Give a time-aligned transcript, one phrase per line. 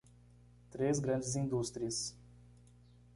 [0.71, 2.17] Três grandes indústrias